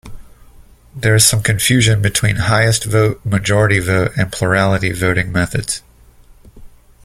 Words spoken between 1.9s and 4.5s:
between highest vote, majority vote and